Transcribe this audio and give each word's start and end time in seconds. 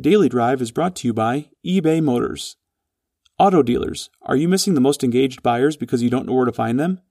Daily 0.00 0.30
Drive 0.30 0.62
is 0.62 0.70
brought 0.70 0.96
to 0.96 1.08
you 1.08 1.12
by 1.12 1.50
eBay 1.66 2.02
Motors. 2.02 2.56
Auto 3.38 3.62
dealers, 3.62 4.08
are 4.22 4.36
you 4.36 4.48
missing 4.48 4.72
the 4.72 4.80
most 4.80 5.04
engaged 5.04 5.42
buyers 5.42 5.76
because 5.76 6.02
you 6.02 6.08
don't 6.08 6.24
know 6.24 6.32
where 6.32 6.46
to 6.46 6.52
find 6.52 6.80
them? 6.80 7.02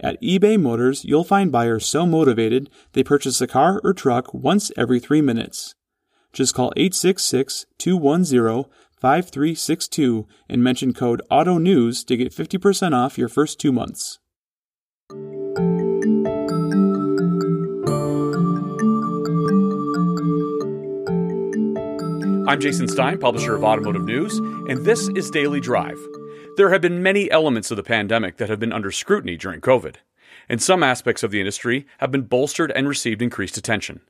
At 0.00 0.20
eBay 0.22 0.58
Motors, 0.58 1.04
you'll 1.04 1.24
find 1.24 1.52
buyers 1.52 1.84
so 1.84 2.06
motivated 2.06 2.70
they 2.94 3.04
purchase 3.04 3.42
a 3.42 3.46
car 3.46 3.82
or 3.84 3.92
truck 3.92 4.32
once 4.32 4.72
every 4.78 4.98
three 4.98 5.20
minutes. 5.20 5.74
Just 6.32 6.54
call 6.54 6.72
866 6.74 7.66
210 7.76 8.64
5362 8.98 10.26
and 10.48 10.64
mention 10.64 10.94
code 10.94 11.20
AUTO 11.30 11.60
NEWS 11.60 12.02
to 12.04 12.16
get 12.16 12.32
50% 12.32 12.94
off 12.94 13.18
your 13.18 13.28
first 13.28 13.60
two 13.60 13.72
months. 13.72 14.20
I'm 22.44 22.58
Jason 22.58 22.88
Stein, 22.88 23.18
publisher 23.18 23.54
of 23.54 23.62
Automotive 23.62 24.04
News, 24.04 24.38
and 24.38 24.84
this 24.84 25.08
is 25.10 25.30
Daily 25.30 25.60
Drive. 25.60 25.98
There 26.56 26.70
have 26.70 26.80
been 26.80 27.00
many 27.00 27.30
elements 27.30 27.70
of 27.70 27.76
the 27.76 27.84
pandemic 27.84 28.38
that 28.38 28.48
have 28.48 28.58
been 28.58 28.72
under 28.72 28.90
scrutiny 28.90 29.36
during 29.36 29.60
COVID, 29.60 29.96
and 30.48 30.60
some 30.60 30.82
aspects 30.82 31.22
of 31.22 31.30
the 31.30 31.38
industry 31.38 31.86
have 31.98 32.10
been 32.10 32.22
bolstered 32.22 32.72
and 32.72 32.88
received 32.88 33.22
increased 33.22 33.56
attention. 33.56 34.00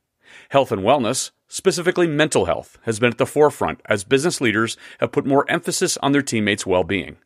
Health 0.49 0.71
and 0.71 0.81
wellness, 0.81 1.29
specifically 1.47 2.07
mental 2.07 2.45
health, 2.45 2.79
has 2.83 2.99
been 2.99 3.11
at 3.11 3.19
the 3.19 3.27
forefront 3.27 3.81
as 3.85 4.03
business 4.03 4.41
leaders 4.41 4.77
have 4.99 5.11
put 5.11 5.27
more 5.27 5.45
emphasis 5.47 5.95
on 5.97 6.11
their 6.11 6.23
teammates' 6.23 6.65
well 6.65 6.83
being. 6.83 7.17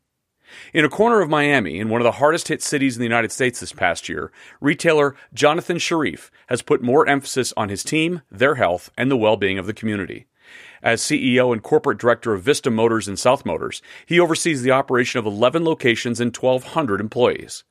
In 0.74 0.84
a 0.84 0.90
corner 0.90 1.22
of 1.22 1.30
Miami, 1.30 1.80
in 1.80 1.90
one 1.90 2.02
of 2.02 2.06
the 2.06 2.20
hardest 2.20 2.50
hit 2.50 2.62
cities 2.62 2.98
in 2.98 3.00
the 3.00 3.06
United 3.06 3.32
States 3.32 3.62
this 3.62 3.72
past 3.72 4.10
year, 4.10 4.32
retailer 4.60 5.16
Jonathan 5.34 5.78
Chariff 5.78 6.30
has 6.48 6.62
put 6.62 6.82
more 6.82 7.08
emphasis 7.08 7.54
on 7.56 7.70
his 7.70 7.84
team, 7.84 8.24
their 8.30 8.56
health, 8.56 8.92
and 8.98 9.10
the 9.10 9.18
well 9.18 9.38
being 9.38 9.58
of 9.58 9.68
the 9.68 9.74
community. 9.74 10.28
As 10.82 11.02
CEO 11.02 11.52
and 11.52 11.64
corporate 11.64 11.98
director 11.98 12.34
of 12.34 12.44
Vista 12.44 12.70
Motors 12.70 13.08
and 13.08 13.18
South 13.18 13.46
Motors, 13.46 13.82
he 14.06 14.20
oversees 14.20 14.62
the 14.62 14.72
operation 14.72 15.20
of 15.20 15.26
11 15.26 15.66
locations 15.66 16.20
and 16.20 16.36
1,200 16.36 17.02
employees. 17.02 17.64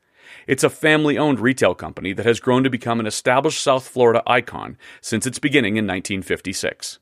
It's 0.46 0.64
a 0.64 0.70
family 0.70 1.16
owned 1.16 1.40
retail 1.40 1.74
company 1.74 2.12
that 2.12 2.26
has 2.26 2.40
grown 2.40 2.64
to 2.64 2.70
become 2.70 3.00
an 3.00 3.06
established 3.06 3.62
South 3.62 3.86
Florida 3.86 4.22
icon 4.26 4.76
since 5.00 5.26
its 5.26 5.38
beginning 5.38 5.76
in 5.76 5.86
1956. 5.86 6.98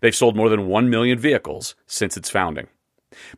They've 0.00 0.14
sold 0.14 0.36
more 0.36 0.48
than 0.48 0.68
1 0.68 0.88
million 0.88 1.18
vehicles 1.18 1.74
since 1.86 2.16
its 2.16 2.30
founding. 2.30 2.68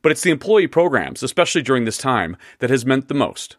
But 0.03 0.12
it's 0.12 0.22
the 0.22 0.31
employee 0.31 0.69
programs, 0.69 1.22
especially 1.22 1.62
during 1.62 1.84
this 1.84 1.98
time, 1.98 2.36
that 2.61 2.70
has 2.70 2.86
meant 2.86 3.09
the 3.09 3.14
most. 3.14 3.56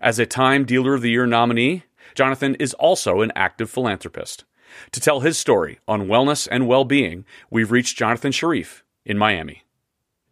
As 0.00 0.18
a 0.18 0.26
Time 0.26 0.64
Dealer 0.64 0.94
of 0.94 1.02
the 1.02 1.10
Year 1.10 1.26
nominee, 1.26 1.84
Jonathan 2.14 2.54
is 2.56 2.74
also 2.74 3.20
an 3.20 3.32
active 3.34 3.70
philanthropist. 3.70 4.44
To 4.92 5.00
tell 5.00 5.20
his 5.20 5.38
story 5.38 5.78
on 5.86 6.06
wellness 6.06 6.48
and 6.50 6.66
well 6.66 6.84
being, 6.84 7.24
we've 7.50 7.70
reached 7.70 7.96
Jonathan 7.96 8.32
Chariff 8.32 8.82
in 9.04 9.18
Miami. 9.18 9.64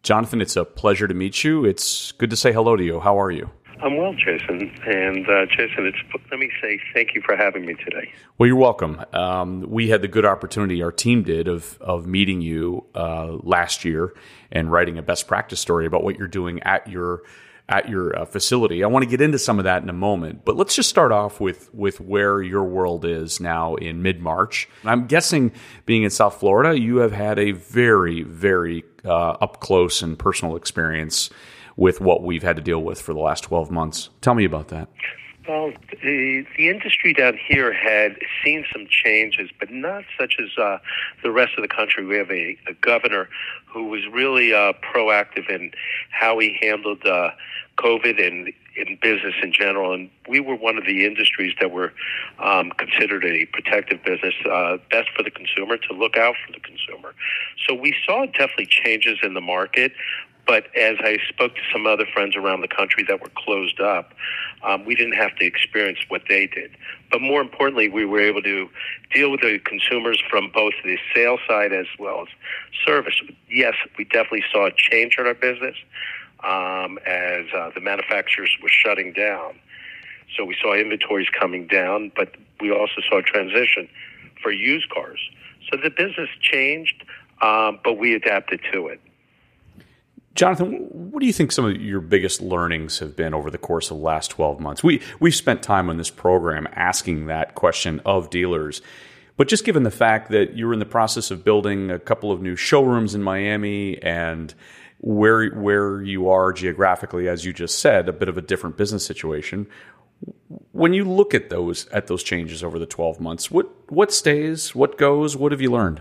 Jonathan, 0.03 0.41
it's 0.41 0.55
a 0.55 0.65
pleasure 0.65 1.07
to 1.07 1.13
meet 1.13 1.43
you. 1.43 1.65
It's 1.65 2.13
good 2.13 2.29
to 2.29 2.37
say 2.37 2.53
hello 2.53 2.75
to 2.75 2.83
you. 2.83 2.99
How 2.99 3.19
are 3.19 3.31
you? 3.31 3.49
I'm 3.81 3.95
well, 3.95 4.13
Jason. 4.13 4.71
And 4.85 5.29
uh, 5.29 5.45
Jason, 5.45 5.85
it's, 5.85 5.97
let 6.29 6.39
me 6.39 6.51
say 6.61 6.79
thank 6.93 7.15
you 7.15 7.21
for 7.21 7.35
having 7.35 7.65
me 7.65 7.75
today. 7.75 8.11
Well, 8.37 8.47
you're 8.47 8.57
welcome. 8.57 9.03
Um, 9.13 9.65
we 9.69 9.89
had 9.89 10.01
the 10.01 10.07
good 10.07 10.25
opportunity, 10.25 10.83
our 10.83 10.91
team 10.91 11.23
did, 11.23 11.47
of 11.47 11.77
of 11.81 12.05
meeting 12.05 12.41
you 12.41 12.85
uh, 12.93 13.37
last 13.41 13.85
year 13.85 14.13
and 14.51 14.71
writing 14.71 14.97
a 14.97 15.01
best 15.01 15.27
practice 15.27 15.59
story 15.59 15.85
about 15.85 16.03
what 16.03 16.17
you're 16.17 16.27
doing 16.27 16.61
at 16.63 16.87
your 16.89 17.21
at 17.69 17.87
your 17.87 18.17
uh, 18.17 18.25
facility. 18.25 18.83
I 18.83 18.87
want 18.87 19.03
to 19.03 19.09
get 19.09 19.21
into 19.21 19.39
some 19.39 19.59
of 19.59 19.63
that 19.63 19.83
in 19.83 19.89
a 19.89 19.93
moment, 19.93 20.43
but 20.43 20.57
let's 20.57 20.75
just 20.75 20.89
start 20.89 21.11
off 21.11 21.39
with 21.39 21.73
with 21.73 22.01
where 22.01 22.41
your 22.41 22.63
world 22.63 23.05
is 23.05 23.39
now 23.39 23.75
in 23.75 24.01
mid 24.01 24.19
March. 24.19 24.67
I'm 24.83 25.05
guessing, 25.05 25.53
being 25.85 26.03
in 26.03 26.09
South 26.09 26.39
Florida, 26.39 26.77
you 26.77 26.97
have 26.97 27.13
had 27.13 27.39
a 27.39 27.51
very 27.51 28.23
very 28.23 28.83
uh, 29.05 29.37
up 29.39 29.59
close 29.61 30.01
and 30.01 30.17
personal 30.17 30.55
experience 30.55 31.29
with 31.77 32.01
what 32.01 32.23
we've 32.23 32.43
had 32.43 32.57
to 32.57 32.61
deal 32.61 32.83
with 32.83 32.99
for 33.01 33.13
the 33.13 33.19
last 33.19 33.41
12 33.45 33.71
months. 33.71 34.09
Tell 34.19 34.33
me 34.33 34.43
about 34.43 34.67
that. 34.67 34.89
Well, 35.47 35.71
the, 36.03 36.45
the 36.57 36.69
industry 36.69 37.13
down 37.13 37.37
here 37.47 37.73
had 37.73 38.17
seen 38.43 38.65
some 38.71 38.87
changes, 38.87 39.49
but 39.59 39.71
not 39.71 40.03
such 40.19 40.35
as 40.39 40.55
uh, 40.57 40.77
the 41.23 41.31
rest 41.31 41.53
of 41.57 41.63
the 41.63 41.67
country. 41.67 42.05
We 42.05 42.17
have 42.17 42.29
a, 42.29 42.57
a 42.67 42.73
governor 42.81 43.29
who 43.65 43.85
was 43.85 44.01
really 44.11 44.53
uh, 44.53 44.73
proactive 44.93 45.49
in 45.49 45.71
how 46.11 46.37
he 46.39 46.57
handled 46.61 47.05
uh, 47.05 47.31
COVID 47.77 48.25
and 48.25 48.53
in 48.75 48.97
business 49.01 49.33
in 49.41 49.51
general. 49.51 49.93
And 49.93 50.09
we 50.27 50.39
were 50.39 50.55
one 50.55 50.77
of 50.77 50.85
the 50.85 51.05
industries 51.05 51.53
that 51.59 51.71
were 51.71 51.93
um, 52.39 52.71
considered 52.71 53.25
a 53.25 53.45
protective 53.45 54.03
business, 54.03 54.33
uh, 54.49 54.77
best 54.89 55.09
for 55.15 55.23
the 55.23 55.31
consumer 55.31 55.77
to 55.77 55.93
look 55.93 56.17
out 56.17 56.35
for 56.45 56.53
the 56.53 56.59
consumer. 56.59 57.13
So 57.67 57.73
we 57.73 57.95
saw 58.05 58.25
definitely 58.25 58.67
changes 58.67 59.19
in 59.23 59.33
the 59.33 59.41
market. 59.41 59.91
But 60.49 60.75
as 60.75 60.97
I 61.01 61.19
spoke 61.29 61.53
to 61.53 61.61
some 61.71 61.85
other 61.85 62.07
friends 62.11 62.35
around 62.35 62.61
the 62.61 62.67
country 62.67 63.05
that 63.07 63.21
were 63.21 63.29
closed 63.37 63.79
up, 63.79 64.15
um, 64.63 64.83
we 64.83 64.95
didn't 64.95 65.13
have 65.13 65.35
to 65.35 65.45
experience 65.45 65.99
what 66.07 66.23
they 66.27 66.47
did. 66.47 66.71
But 67.11 67.21
more 67.21 67.39
importantly, 67.39 67.87
we 67.87 68.03
were 68.03 68.19
able 68.19 68.41
to 68.41 68.67
deal 69.13 69.29
with 69.29 69.41
the 69.41 69.59
consumers 69.59 70.19
from 70.27 70.49
both 70.51 70.73
the 70.83 70.97
sales 71.13 71.39
side 71.47 71.71
as 71.71 71.85
well 71.99 72.23
as 72.23 72.29
service. 72.83 73.13
Yes, 73.47 73.75
we 73.95 74.05
definitely 74.05 74.43
saw 74.51 74.65
a 74.65 74.71
change 74.75 75.17
in 75.19 75.27
our 75.27 75.35
business 75.35 75.75
um, 76.43 76.97
as 77.05 77.45
uh, 77.55 77.69
the 77.75 77.81
manufacturers 77.81 78.49
were 78.59 78.69
shutting 78.69 79.13
down. 79.13 79.53
So 80.35 80.45
we 80.45 80.55
saw 80.59 80.73
inventories 80.73 81.27
coming 81.29 81.67
down, 81.67 82.11
but 82.15 82.33
we 82.59 82.71
also 82.71 83.01
saw 83.07 83.19
a 83.19 83.21
transition 83.21 83.87
for 84.41 84.51
used 84.51 84.89
cars. 84.89 85.19
So 85.71 85.77
the 85.77 85.91
business 85.91 86.29
changed, 86.41 87.05
um, 87.39 87.79
but 87.83 87.99
we 87.99 88.15
adapted 88.15 88.61
to 88.73 88.87
it. 88.87 88.99
Jonathan, 90.39 90.87
what 91.11 91.19
do 91.19 91.25
you 91.25 91.33
think 91.33 91.51
some 91.51 91.65
of 91.65 91.81
your 91.81 91.99
biggest 91.99 92.41
learnings 92.41 92.99
have 92.99 93.13
been 93.13 93.33
over 93.33 93.51
the 93.51 93.57
course 93.57 93.91
of 93.91 93.97
the 93.97 94.03
last 94.03 94.31
12 94.31 94.61
months? 94.61 94.81
We, 94.81 95.01
we've 95.19 95.35
spent 95.35 95.61
time 95.61 95.89
on 95.89 95.97
this 95.97 96.09
program 96.09 96.65
asking 96.71 97.25
that 97.25 97.55
question 97.55 97.99
of 98.05 98.29
dealers. 98.29 98.81
But 99.35 99.49
just 99.49 99.65
given 99.65 99.83
the 99.83 99.91
fact 99.91 100.31
that 100.31 100.55
you're 100.55 100.71
in 100.71 100.79
the 100.79 100.85
process 100.85 101.29
of 101.29 101.43
building 101.43 101.91
a 101.91 101.99
couple 101.99 102.31
of 102.31 102.41
new 102.41 102.55
showrooms 102.55 103.15
in 103.15 103.21
Miami 103.21 104.01
and 104.01 104.53
where, 104.99 105.49
where 105.49 106.01
you 106.01 106.29
are 106.29 106.53
geographically, 106.53 107.27
as 107.27 107.43
you 107.43 107.51
just 107.51 107.79
said, 107.79 108.07
a 108.07 108.13
bit 108.13 108.29
of 108.29 108.37
a 108.37 108.41
different 108.41 108.77
business 108.77 109.05
situation, 109.05 109.67
when 110.71 110.93
you 110.93 111.03
look 111.03 111.33
at 111.33 111.49
those 111.49 111.85
at 111.87 112.07
those 112.07 112.23
changes 112.23 112.63
over 112.63 112.79
the 112.79 112.85
12 112.85 113.19
months, 113.19 113.51
what, 113.51 113.67
what 113.91 114.13
stays, 114.13 114.73
what 114.73 114.97
goes, 114.97 115.35
what 115.35 115.51
have 115.51 115.59
you 115.59 115.69
learned? 115.69 115.99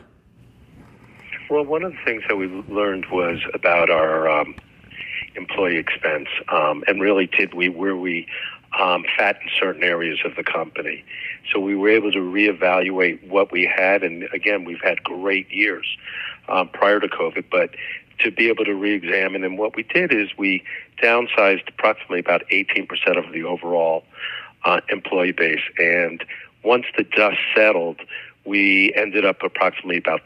Well, 1.50 1.64
one 1.64 1.82
of 1.82 1.92
the 1.92 1.98
things 2.04 2.25
that 2.28 2.36
we 2.36 2.47
learned 2.47 3.06
was 3.10 3.41
about 3.54 3.88
our 3.88 4.28
um, 4.28 4.54
employee 5.34 5.78
expense, 5.78 6.28
um, 6.48 6.84
and 6.86 7.00
really 7.00 7.26
did 7.26 7.54
we 7.54 7.70
where 7.70 7.97
we 7.97 8.26
um, 8.78 9.04
fat 9.16 9.38
in 9.42 9.48
certain 9.58 9.82
areas 9.82 10.19
of 10.26 10.37
the 10.37 10.44
company. 10.44 11.04
So 11.50 11.58
we 11.58 11.75
were 11.75 11.88
able 11.88 12.12
to 12.12 12.19
reevaluate 12.19 13.26
what 13.26 13.50
we 13.50 13.64
had, 13.64 14.03
and 14.03 14.28
again, 14.34 14.66
we've 14.66 14.82
had 14.82 15.03
great 15.03 15.50
years 15.50 15.87
um, 16.50 16.69
prior 16.69 17.00
to 17.00 17.08
COVID, 17.08 17.47
but 17.50 17.70
to 18.19 18.31
be 18.31 18.48
able 18.48 18.66
to 18.66 18.75
re-examine, 18.75 19.42
and 19.42 19.56
what 19.56 19.75
we 19.75 19.84
did 19.84 20.12
is 20.12 20.28
we 20.37 20.62
downsized 21.03 21.66
approximately 21.69 22.19
about 22.19 22.42
18% 22.50 22.88
of 23.16 23.32
the 23.32 23.44
overall 23.44 24.04
uh, 24.64 24.82
employee 24.91 25.32
base, 25.32 25.62
and 25.78 26.22
once 26.62 26.84
the 26.98 27.04
dust 27.04 27.38
settled, 27.56 28.00
we 28.44 28.92
ended 28.94 29.25
up 29.25 29.42
approximately 29.42 29.97
about 29.97 30.20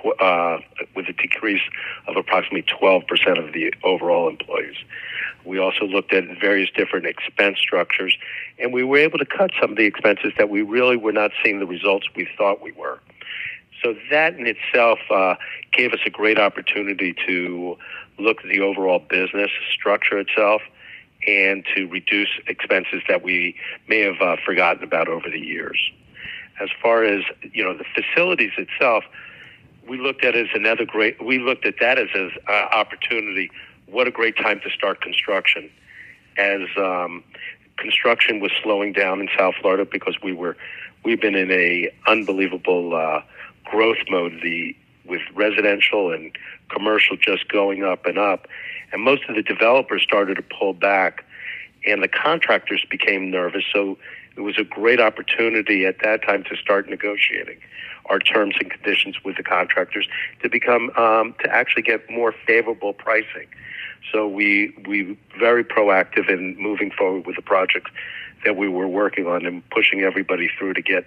tw- 0.00 0.20
uh, 0.20 0.58
with 0.94 1.06
a 1.08 1.12
decrease 1.12 1.62
of 2.06 2.16
approximately 2.16 2.62
12% 2.62 3.02
of 3.38 3.52
the 3.52 3.72
overall 3.82 4.28
employees. 4.28 4.76
We 5.44 5.58
also 5.58 5.84
looked 5.84 6.12
at 6.12 6.24
various 6.40 6.70
different 6.70 7.06
expense 7.06 7.58
structures, 7.58 8.16
and 8.58 8.72
we 8.72 8.84
were 8.84 8.98
able 8.98 9.18
to 9.18 9.26
cut 9.26 9.50
some 9.60 9.70
of 9.70 9.76
the 9.76 9.86
expenses 9.86 10.32
that 10.36 10.50
we 10.50 10.62
really 10.62 10.96
were 10.96 11.12
not 11.12 11.30
seeing 11.42 11.58
the 11.58 11.66
results 11.66 12.06
we 12.14 12.28
thought 12.36 12.60
we 12.60 12.72
were. 12.72 13.00
So 13.82 13.94
that 14.10 14.34
in 14.34 14.46
itself 14.46 14.98
uh, 15.10 15.36
gave 15.72 15.92
us 15.92 16.00
a 16.04 16.10
great 16.10 16.38
opportunity 16.38 17.14
to 17.26 17.78
look 18.18 18.38
at 18.42 18.50
the 18.50 18.60
overall 18.60 18.98
business 18.98 19.50
structure 19.72 20.18
itself 20.18 20.62
and 21.26 21.64
to 21.74 21.86
reduce 21.88 22.28
expenses 22.46 23.02
that 23.08 23.22
we 23.22 23.56
may 23.88 24.00
have 24.00 24.20
uh, 24.20 24.36
forgotten 24.44 24.82
about 24.82 25.08
over 25.08 25.28
the 25.30 25.38
years. 25.38 25.78
As 26.60 26.68
far 26.82 27.04
as 27.04 27.22
you 27.52 27.62
know, 27.62 27.76
the 27.76 27.84
facilities 27.94 28.52
itself, 28.56 29.04
we 29.88 29.98
looked 29.98 30.24
at 30.24 30.36
as 30.36 30.48
another 30.54 30.84
great. 30.84 31.24
We 31.24 31.38
looked 31.38 31.66
at 31.66 31.76
that 31.80 31.98
as 31.98 32.08
an 32.14 32.30
uh, 32.48 32.52
opportunity. 32.52 33.50
What 33.86 34.06
a 34.06 34.10
great 34.10 34.36
time 34.36 34.60
to 34.60 34.70
start 34.70 35.00
construction, 35.00 35.70
as 36.36 36.62
um, 36.76 37.24
construction 37.76 38.40
was 38.40 38.52
slowing 38.62 38.92
down 38.92 39.20
in 39.20 39.28
South 39.36 39.54
Florida 39.60 39.84
because 39.84 40.16
we 40.22 40.32
were 40.32 40.56
we've 41.04 41.20
been 41.20 41.34
in 41.34 41.50
a 41.50 41.90
unbelievable 42.06 42.94
uh, 42.94 43.22
growth 43.64 43.98
mode. 44.08 44.40
The 44.42 44.76
with 45.06 45.22
residential 45.34 46.12
and 46.12 46.32
commercial 46.68 47.16
just 47.16 47.48
going 47.48 47.82
up 47.82 48.04
and 48.04 48.18
up, 48.18 48.46
and 48.92 49.02
most 49.02 49.22
of 49.28 49.36
the 49.36 49.42
developers 49.42 50.02
started 50.02 50.34
to 50.34 50.42
pull 50.42 50.74
back, 50.74 51.24
and 51.86 52.02
the 52.02 52.08
contractors 52.08 52.84
became 52.90 53.30
nervous. 53.30 53.64
So 53.72 53.96
it 54.38 54.42
was 54.42 54.56
a 54.56 54.64
great 54.64 55.00
opportunity 55.00 55.84
at 55.84 55.96
that 56.02 56.22
time 56.22 56.44
to 56.44 56.56
start 56.56 56.88
negotiating 56.88 57.58
our 58.06 58.20
terms 58.20 58.54
and 58.60 58.70
conditions 58.70 59.16
with 59.24 59.36
the 59.36 59.42
contractors 59.42 60.08
to 60.42 60.48
become 60.48 60.90
um, 60.96 61.34
to 61.42 61.52
actually 61.52 61.82
get 61.82 62.08
more 62.08 62.32
favorable 62.46 62.92
pricing. 62.92 63.48
So 64.12 64.28
we 64.28 64.72
we 64.86 65.18
very 65.38 65.64
proactive 65.64 66.30
in 66.30 66.56
moving 66.56 66.92
forward 66.92 67.26
with 67.26 67.34
the 67.34 67.42
projects 67.42 67.90
that 68.44 68.56
we 68.56 68.68
were 68.68 68.86
working 68.86 69.26
on 69.26 69.44
and 69.44 69.68
pushing 69.70 70.02
everybody 70.02 70.48
through 70.56 70.74
to 70.74 70.82
get 70.82 71.04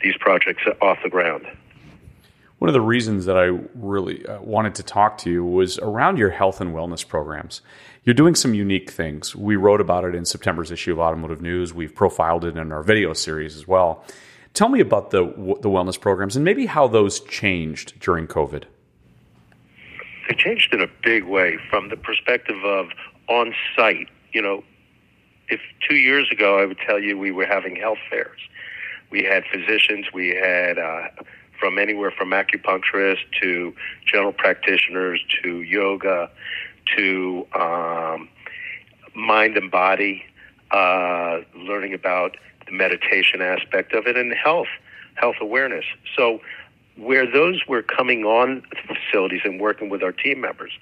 these 0.00 0.16
projects 0.16 0.62
off 0.80 0.98
the 1.02 1.10
ground. 1.10 1.46
One 2.58 2.68
of 2.68 2.72
the 2.72 2.80
reasons 2.80 3.26
that 3.26 3.36
I 3.36 3.56
really 3.74 4.26
uh, 4.26 4.40
wanted 4.40 4.74
to 4.76 4.82
talk 4.82 5.18
to 5.18 5.30
you 5.30 5.44
was 5.44 5.78
around 5.78 6.18
your 6.18 6.30
health 6.30 6.60
and 6.60 6.74
wellness 6.74 7.06
programs. 7.06 7.60
You're 8.02 8.14
doing 8.14 8.34
some 8.34 8.52
unique 8.52 8.90
things. 8.90 9.36
We 9.36 9.54
wrote 9.54 9.80
about 9.80 10.04
it 10.04 10.14
in 10.14 10.24
September's 10.24 10.72
issue 10.72 10.92
of 10.92 10.98
Automotive 10.98 11.40
News. 11.40 11.72
We've 11.72 11.94
profiled 11.94 12.44
it 12.44 12.56
in 12.56 12.72
our 12.72 12.82
video 12.82 13.12
series 13.12 13.56
as 13.56 13.68
well. 13.68 14.04
Tell 14.54 14.68
me 14.68 14.80
about 14.80 15.10
the 15.10 15.24
the 15.60 15.68
wellness 15.68 16.00
programs 16.00 16.34
and 16.34 16.44
maybe 16.44 16.66
how 16.66 16.88
those 16.88 17.20
changed 17.20 18.00
during 18.00 18.26
COVID. 18.26 18.64
They 20.28 20.34
changed 20.34 20.74
in 20.74 20.80
a 20.80 20.88
big 21.04 21.24
way 21.24 21.58
from 21.70 21.90
the 21.90 21.96
perspective 21.96 22.64
of 22.64 22.88
on 23.28 23.54
site. 23.76 24.08
You 24.32 24.42
know, 24.42 24.64
if 25.48 25.60
two 25.88 25.96
years 25.96 26.28
ago 26.32 26.58
I 26.58 26.66
would 26.66 26.78
tell 26.78 26.98
you 26.98 27.16
we 27.16 27.30
were 27.30 27.46
having 27.46 27.76
health 27.76 27.98
fairs, 28.10 28.40
we 29.10 29.22
had 29.22 29.44
physicians, 29.52 30.06
we 30.12 30.30
had 30.30 30.78
uh, 30.78 31.08
from 31.58 31.78
anywhere 31.78 32.10
from 32.10 32.30
acupuncturists 32.30 33.24
to 33.40 33.74
general 34.06 34.32
practitioners 34.32 35.20
to 35.42 35.62
yoga 35.62 36.30
to 36.96 37.46
um, 37.54 38.28
mind 39.14 39.56
and 39.56 39.70
body, 39.70 40.24
uh, 40.70 41.40
learning 41.54 41.94
about 41.94 42.36
the 42.66 42.72
meditation 42.72 43.42
aspect 43.42 43.92
of 43.92 44.06
it 44.06 44.16
and 44.16 44.32
health, 44.32 44.68
health 45.14 45.36
awareness. 45.40 45.84
So 46.16 46.40
where 46.96 47.30
those 47.30 47.66
were 47.68 47.82
coming 47.82 48.24
on 48.24 48.62
facilities 48.86 49.42
and 49.44 49.60
working 49.60 49.88
with 49.88 50.02
our 50.02 50.12
team 50.12 50.40
members, 50.40 50.72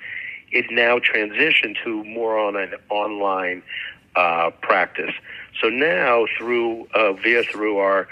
it 0.51 0.67
now 0.71 0.99
transitioned 0.99 1.77
to 1.85 2.05
more 2.05 2.39
on 2.39 2.57
an 2.57 2.75
online 2.89 3.63
uh, 4.15 4.51
practice. 4.63 5.13
So 5.61 5.69
now 5.69 6.27
through 6.39 6.89
uh, 6.95 7.13
via 7.13 7.43
through 7.45 7.79
our 7.79 8.09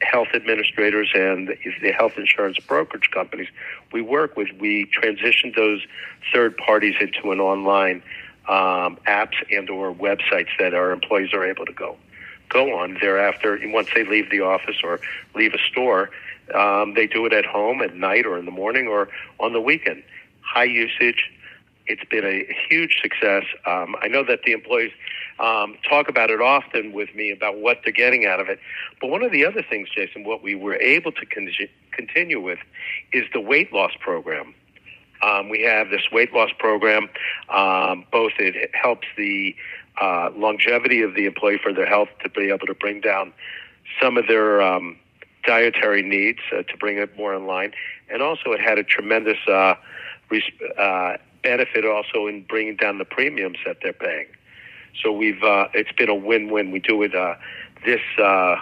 health 0.00 0.28
administrators 0.34 1.10
and 1.14 1.56
the 1.82 1.92
health 1.92 2.14
insurance 2.16 2.58
brokerage 2.58 3.10
companies 3.10 3.48
we 3.92 4.02
work 4.02 4.36
with, 4.36 4.48
we 4.58 4.86
transition 4.86 5.52
those 5.56 5.80
third 6.32 6.56
parties 6.56 6.94
into 7.00 7.30
an 7.32 7.40
online 7.40 8.02
um, 8.48 8.98
apps 9.06 9.34
and 9.50 9.70
or 9.70 9.94
websites 9.94 10.48
that 10.58 10.74
our 10.74 10.90
employees 10.92 11.32
are 11.32 11.44
able 11.44 11.64
to 11.64 11.72
go 11.72 11.96
go 12.50 12.76
on 12.78 12.96
thereafter. 13.00 13.58
Once 13.64 13.88
they 13.94 14.04
leave 14.04 14.30
the 14.30 14.40
office 14.40 14.76
or 14.84 15.00
leave 15.34 15.54
a 15.54 15.58
store, 15.58 16.10
um, 16.54 16.94
they 16.94 17.06
do 17.06 17.24
it 17.26 17.32
at 17.32 17.44
home 17.44 17.80
at 17.80 17.96
night 17.96 18.26
or 18.26 18.38
in 18.38 18.44
the 18.44 18.50
morning 18.50 18.86
or 18.86 19.08
on 19.40 19.52
the 19.52 19.60
weekend. 19.60 20.02
High 20.40 20.64
usage. 20.64 21.32
It's 21.86 22.04
been 22.10 22.24
a 22.24 22.46
huge 22.68 22.98
success. 23.02 23.44
Um, 23.66 23.94
I 24.00 24.08
know 24.08 24.24
that 24.24 24.40
the 24.44 24.52
employees 24.52 24.92
um, 25.38 25.76
talk 25.88 26.08
about 26.08 26.30
it 26.30 26.40
often 26.40 26.92
with 26.92 27.14
me 27.14 27.30
about 27.30 27.58
what 27.58 27.80
they're 27.84 27.92
getting 27.92 28.24
out 28.24 28.40
of 28.40 28.48
it. 28.48 28.58
But 29.00 29.08
one 29.08 29.22
of 29.22 29.32
the 29.32 29.44
other 29.44 29.62
things, 29.62 29.88
Jason, 29.94 30.24
what 30.24 30.42
we 30.42 30.54
were 30.54 30.76
able 30.76 31.12
to 31.12 31.26
con- 31.26 31.50
continue 31.92 32.40
with 32.40 32.58
is 33.12 33.24
the 33.32 33.40
weight 33.40 33.72
loss 33.72 33.92
program. 34.00 34.54
Um, 35.22 35.48
we 35.48 35.62
have 35.62 35.90
this 35.90 36.10
weight 36.10 36.32
loss 36.32 36.50
program. 36.58 37.08
Um, 37.48 38.04
both 38.10 38.32
it 38.38 38.70
helps 38.74 39.06
the 39.16 39.54
uh, 40.00 40.30
longevity 40.36 41.02
of 41.02 41.14
the 41.14 41.26
employee 41.26 41.58
for 41.62 41.72
their 41.72 41.86
health 41.86 42.08
to 42.22 42.28
be 42.30 42.50
able 42.50 42.66
to 42.66 42.74
bring 42.74 43.00
down 43.00 43.32
some 44.02 44.16
of 44.16 44.26
their 44.26 44.60
um, 44.60 44.96
dietary 45.46 46.02
needs 46.02 46.40
uh, 46.52 46.62
to 46.62 46.76
bring 46.78 46.98
it 46.98 47.16
more 47.16 47.34
in 47.34 47.46
line, 47.46 47.72
and 48.10 48.22
also 48.22 48.52
it 48.52 48.60
had 48.60 48.78
a 48.78 48.82
tremendous 48.82 49.38
uh, 49.48 49.74
res- 50.30 50.42
uh, 50.78 51.16
benefit 51.44 51.84
also 51.84 52.26
in 52.26 52.42
bringing 52.42 52.76
down 52.76 52.98
the 52.98 53.04
premiums 53.04 53.58
that 53.64 53.76
they're 53.82 53.92
paying. 53.92 54.26
So 55.00 55.12
we've 55.12 55.42
uh, 55.42 55.68
it's 55.74 55.92
been 55.92 56.08
a 56.08 56.14
win-win. 56.14 56.72
We 56.72 56.80
do 56.80 57.02
it 57.02 57.14
uh, 57.14 57.34
this 57.84 58.00
uh, 58.18 58.56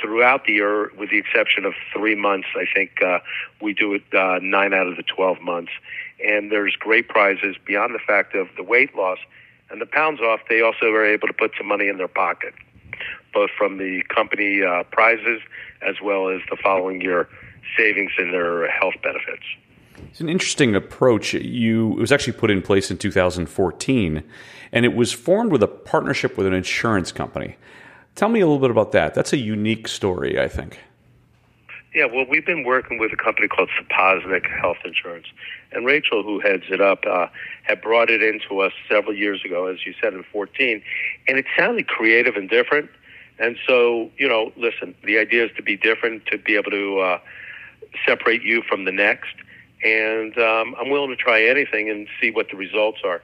throughout 0.00 0.44
the 0.44 0.52
year, 0.52 0.92
with 0.98 1.10
the 1.10 1.18
exception 1.18 1.64
of 1.64 1.74
three 1.92 2.14
months. 2.14 2.48
I 2.54 2.66
think 2.72 2.90
uh, 3.02 3.18
we 3.60 3.72
do 3.72 3.94
it 3.94 4.04
uh, 4.14 4.38
nine 4.42 4.74
out 4.74 4.86
of 4.86 4.96
the 4.96 5.02
twelve 5.02 5.40
months, 5.40 5.72
and 6.24 6.52
there's 6.52 6.76
great 6.76 7.08
prizes 7.08 7.56
beyond 7.64 7.94
the 7.94 8.04
fact 8.06 8.34
of 8.34 8.48
the 8.56 8.62
weight 8.62 8.94
loss 8.94 9.18
and 9.70 9.80
the 9.80 9.86
pounds 9.86 10.20
off. 10.20 10.40
They 10.48 10.60
also 10.60 10.86
are 10.86 11.06
able 11.06 11.28
to 11.28 11.34
put 11.34 11.52
some 11.56 11.66
money 11.66 11.88
in 11.88 11.96
their 11.98 12.08
pocket, 12.08 12.54
both 13.32 13.50
from 13.56 13.78
the 13.78 14.02
company 14.14 14.62
uh, 14.62 14.82
prizes 14.84 15.40
as 15.80 15.96
well 16.02 16.28
as 16.28 16.40
the 16.50 16.56
following 16.62 17.00
year 17.00 17.28
savings 17.76 18.12
in 18.18 18.30
their 18.32 18.68
health 18.70 18.94
benefits. 19.02 19.44
It's 20.12 20.20
an 20.20 20.28
interesting 20.28 20.74
approach. 20.76 21.32
You 21.32 21.92
it 21.92 21.98
was 21.98 22.12
actually 22.12 22.34
put 22.34 22.50
in 22.50 22.60
place 22.60 22.90
in 22.90 22.98
2014, 22.98 24.22
and 24.70 24.84
it 24.84 24.94
was 24.94 25.10
formed 25.10 25.50
with 25.50 25.62
a 25.62 25.66
partnership 25.66 26.36
with 26.36 26.46
an 26.46 26.52
insurance 26.52 27.10
company. 27.12 27.56
Tell 28.14 28.28
me 28.28 28.40
a 28.40 28.46
little 28.46 28.60
bit 28.60 28.70
about 28.70 28.92
that. 28.92 29.14
That's 29.14 29.32
a 29.32 29.38
unique 29.38 29.88
story, 29.88 30.38
I 30.38 30.48
think. 30.48 30.80
Yeah, 31.94 32.04
well, 32.04 32.26
we've 32.28 32.44
been 32.44 32.62
working 32.62 32.98
with 32.98 33.10
a 33.10 33.16
company 33.16 33.48
called 33.48 33.70
Saposnik 33.70 34.46
Health 34.60 34.76
Insurance, 34.84 35.28
and 35.72 35.86
Rachel, 35.86 36.22
who 36.22 36.40
heads 36.40 36.64
it 36.68 36.82
up, 36.82 37.04
uh, 37.06 37.28
had 37.62 37.80
brought 37.80 38.10
it 38.10 38.22
into 38.22 38.60
us 38.60 38.72
several 38.90 39.14
years 39.14 39.42
ago, 39.46 39.64
as 39.64 39.86
you 39.86 39.94
said, 39.98 40.12
in 40.12 40.24
14, 40.24 40.82
and 41.26 41.38
it 41.38 41.46
sounded 41.58 41.88
creative 41.88 42.36
and 42.36 42.50
different. 42.50 42.90
And 43.38 43.56
so, 43.66 44.10
you 44.18 44.28
know, 44.28 44.52
listen, 44.58 44.94
the 45.04 45.18
idea 45.18 45.46
is 45.46 45.52
to 45.56 45.62
be 45.62 45.74
different, 45.74 46.26
to 46.26 46.36
be 46.36 46.54
able 46.54 46.70
to 46.70 46.98
uh, 46.98 47.18
separate 48.06 48.42
you 48.42 48.60
from 48.60 48.84
the 48.84 48.92
next, 48.92 49.36
and 49.82 50.36
um, 50.38 50.74
I'm 50.78 50.90
willing 50.90 51.10
to 51.10 51.16
try 51.16 51.42
anything 51.42 51.90
and 51.90 52.08
see 52.20 52.30
what 52.30 52.48
the 52.50 52.56
results 52.56 53.00
are. 53.04 53.22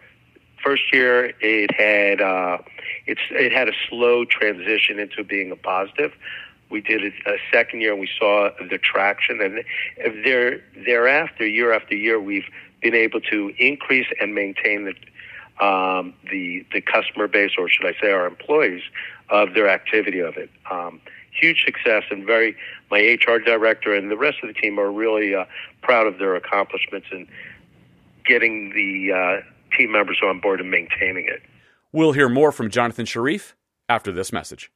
First 0.63 0.93
year, 0.93 1.33
it 1.41 1.73
had 1.73 2.21
uh, 2.21 2.59
it's 3.07 3.21
it 3.31 3.53
had 3.53 3.69
a 3.69 3.73
slow 3.89 4.25
transition 4.25 4.99
into 4.99 5.23
being 5.23 5.53
a 5.53 5.57
positive. 5.57 6.13
We 6.71 6.81
did 6.81 7.03
it 7.03 7.15
a 7.27 7.37
second 7.53 7.81
year, 7.81 7.93
and 7.93 8.01
we 8.01 8.11
saw 8.19 8.51
the 8.69 8.79
traction, 8.79 9.41
and 9.41 9.65
there 10.25 10.61
thereafter, 10.85 11.47
year 11.47 11.73
after 11.73 11.95
year, 11.95 12.21
we've 12.21 12.49
been 12.83 12.95
able 12.95 13.21
to 13.23 13.55
increase 13.59 14.07
and 14.21 14.35
maintain 14.35 14.85
the 14.85 15.65
um, 15.65 16.15
the 16.31 16.67
the 16.73 16.81
customer 16.81 17.29
base, 17.29 17.53
or 17.57 17.69
should 17.69 17.87
I 17.87 17.95
say, 18.01 18.11
our 18.11 18.27
employees, 18.27 18.83
of 19.29 19.55
their 19.55 19.69
activity 19.69 20.21
of 20.21 20.37
it. 20.37 20.51
Um, 20.71 21.01
huge 21.33 21.65
success, 21.65 22.05
and 22.11 22.25
very 22.25 22.57
my 22.91 22.99
HR 22.99 23.39
director 23.39 23.95
and 23.95 24.11
the 24.11 24.17
rest 24.17 24.39
of 24.43 24.49
the 24.49 24.61
team 24.61 24.79
are 24.79 24.91
really 24.91 25.35
uh, 25.35 25.45
proud 25.83 26.07
of 26.07 26.19
their 26.19 26.37
accomplishments 26.37 27.09
and 27.11 27.27
getting 28.27 28.71
the 28.75 29.13
uh, 29.13 29.77
team 29.77 29.93
members 29.93 30.19
on 30.25 30.41
board 30.41 30.61
and 30.61 30.71
maintaining 30.71 31.27
it. 31.27 31.43
We'll 31.93 32.13
hear 32.13 32.29
more 32.29 32.53
from 32.53 32.71
Jonathan 32.71 33.07
Chariff 33.07 33.55
after 33.89 34.13
this 34.13 34.33
message. 34.33 34.71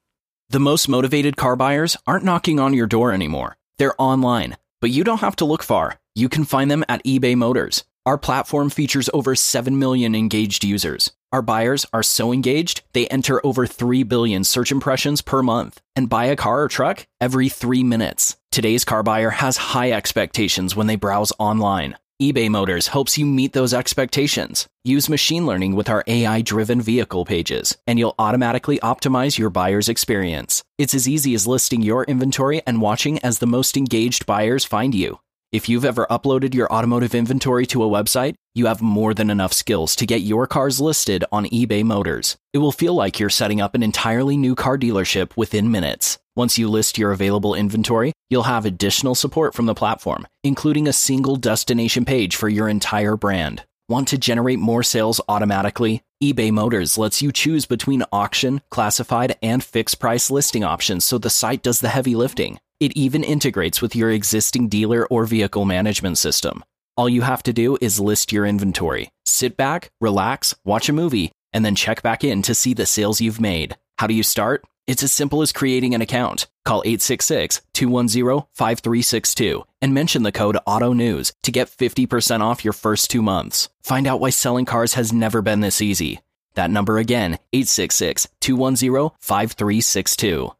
The 0.48 0.60
most 0.60 0.88
motivated 0.88 1.36
car 1.36 1.56
buyers 1.56 1.96
aren't 2.06 2.24
knocking 2.24 2.58
on 2.58 2.74
your 2.74 2.86
door 2.86 3.12
anymore. 3.12 3.56
They're 3.78 4.00
online, 4.00 4.56
but 4.80 4.90
you 4.90 5.04
don't 5.04 5.20
have 5.20 5.36
to 5.36 5.44
look 5.44 5.62
far. 5.62 5.98
You 6.14 6.28
can 6.28 6.44
find 6.44 6.70
them 6.70 6.84
at 6.88 7.04
eBay 7.04 7.36
Motors. 7.36 7.84
Our 8.04 8.18
platform 8.18 8.68
features 8.68 9.08
over 9.14 9.34
7 9.34 9.78
million 9.78 10.14
engaged 10.14 10.64
users. 10.64 11.12
Our 11.32 11.42
buyers 11.42 11.86
are 11.92 12.02
so 12.02 12.32
engaged, 12.32 12.82
they 12.92 13.06
enter 13.08 13.44
over 13.44 13.66
3 13.66 14.02
billion 14.02 14.44
search 14.44 14.70
impressions 14.70 15.22
per 15.22 15.42
month 15.42 15.80
and 15.96 16.08
buy 16.08 16.26
a 16.26 16.36
car 16.36 16.62
or 16.62 16.68
truck 16.68 17.06
every 17.20 17.48
three 17.48 17.82
minutes. 17.82 18.36
Today's 18.50 18.84
car 18.84 19.02
buyer 19.02 19.30
has 19.30 19.56
high 19.56 19.92
expectations 19.92 20.76
when 20.76 20.86
they 20.86 20.96
browse 20.96 21.32
online 21.38 21.96
eBay 22.22 22.48
Motors 22.48 22.86
helps 22.86 23.18
you 23.18 23.26
meet 23.26 23.52
those 23.52 23.74
expectations. 23.74 24.68
Use 24.84 25.08
machine 25.08 25.44
learning 25.44 25.74
with 25.74 25.88
our 25.88 26.04
AI 26.06 26.40
driven 26.40 26.80
vehicle 26.80 27.24
pages, 27.24 27.76
and 27.84 27.98
you'll 27.98 28.14
automatically 28.16 28.78
optimize 28.78 29.36
your 29.36 29.50
buyer's 29.50 29.88
experience. 29.88 30.62
It's 30.78 30.94
as 30.94 31.08
easy 31.08 31.34
as 31.34 31.48
listing 31.48 31.82
your 31.82 32.04
inventory 32.04 32.62
and 32.64 32.80
watching 32.80 33.18
as 33.24 33.40
the 33.40 33.48
most 33.48 33.76
engaged 33.76 34.24
buyers 34.24 34.64
find 34.64 34.94
you. 34.94 35.18
If 35.52 35.68
you've 35.68 35.84
ever 35.84 36.06
uploaded 36.08 36.54
your 36.54 36.72
automotive 36.72 37.14
inventory 37.14 37.66
to 37.66 37.84
a 37.84 37.86
website, 37.86 38.36
you 38.54 38.64
have 38.64 38.80
more 38.80 39.12
than 39.12 39.28
enough 39.28 39.52
skills 39.52 39.94
to 39.96 40.06
get 40.06 40.22
your 40.22 40.46
cars 40.46 40.80
listed 40.80 41.26
on 41.30 41.44
eBay 41.44 41.84
Motors. 41.84 42.38
It 42.54 42.58
will 42.58 42.72
feel 42.72 42.94
like 42.94 43.20
you're 43.20 43.28
setting 43.28 43.60
up 43.60 43.74
an 43.74 43.82
entirely 43.82 44.38
new 44.38 44.54
car 44.54 44.78
dealership 44.78 45.36
within 45.36 45.70
minutes. 45.70 46.18
Once 46.34 46.56
you 46.56 46.70
list 46.70 46.96
your 46.96 47.12
available 47.12 47.54
inventory, 47.54 48.14
you'll 48.30 48.44
have 48.44 48.64
additional 48.64 49.14
support 49.14 49.52
from 49.52 49.66
the 49.66 49.74
platform, 49.74 50.26
including 50.42 50.88
a 50.88 50.92
single 50.94 51.36
destination 51.36 52.06
page 52.06 52.34
for 52.34 52.48
your 52.48 52.66
entire 52.66 53.18
brand. 53.18 53.62
Want 53.90 54.08
to 54.08 54.16
generate 54.16 54.58
more 54.58 54.82
sales 54.82 55.20
automatically? 55.28 56.02
eBay 56.24 56.50
Motors 56.50 56.96
lets 56.96 57.20
you 57.20 57.30
choose 57.30 57.66
between 57.66 58.04
auction, 58.10 58.62
classified, 58.70 59.36
and 59.42 59.62
fixed 59.62 59.98
price 60.00 60.30
listing 60.30 60.64
options 60.64 61.04
so 61.04 61.18
the 61.18 61.28
site 61.28 61.62
does 61.62 61.80
the 61.80 61.90
heavy 61.90 62.14
lifting. 62.14 62.58
It 62.82 62.96
even 62.96 63.22
integrates 63.22 63.80
with 63.80 63.94
your 63.94 64.10
existing 64.10 64.68
dealer 64.68 65.06
or 65.06 65.24
vehicle 65.24 65.64
management 65.64 66.18
system. 66.18 66.64
All 66.96 67.08
you 67.08 67.22
have 67.22 67.44
to 67.44 67.52
do 67.52 67.78
is 67.80 68.00
list 68.00 68.32
your 68.32 68.44
inventory, 68.44 69.12
sit 69.24 69.56
back, 69.56 69.92
relax, 70.00 70.56
watch 70.64 70.88
a 70.88 70.92
movie, 70.92 71.30
and 71.52 71.64
then 71.64 71.76
check 71.76 72.02
back 72.02 72.24
in 72.24 72.42
to 72.42 72.56
see 72.56 72.74
the 72.74 72.84
sales 72.84 73.20
you've 73.20 73.40
made. 73.40 73.76
How 73.98 74.08
do 74.08 74.14
you 74.14 74.24
start? 74.24 74.64
It's 74.88 75.04
as 75.04 75.12
simple 75.12 75.42
as 75.42 75.52
creating 75.52 75.94
an 75.94 76.02
account. 76.02 76.48
Call 76.64 76.82
866 76.84 77.60
210 77.72 78.48
5362 78.52 79.64
and 79.80 79.94
mention 79.94 80.24
the 80.24 80.32
code 80.32 80.58
AUTO 80.66 80.92
NEWS 80.92 81.34
to 81.44 81.52
get 81.52 81.68
50% 81.68 82.40
off 82.40 82.64
your 82.64 82.72
first 82.72 83.12
two 83.12 83.22
months. 83.22 83.68
Find 83.84 84.08
out 84.08 84.18
why 84.18 84.30
selling 84.30 84.64
cars 84.64 84.94
has 84.94 85.12
never 85.12 85.40
been 85.40 85.60
this 85.60 85.80
easy. 85.80 86.18
That 86.54 86.72
number 86.72 86.98
again, 86.98 87.38
866 87.52 88.26
210 88.40 89.10
5362. 89.20 90.52